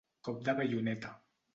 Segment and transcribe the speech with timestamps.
[0.27, 1.17] Cop de baioneta.